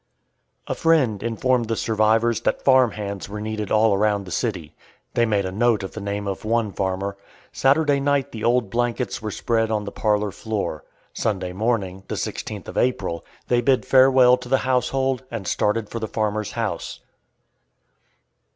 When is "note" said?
5.51-5.83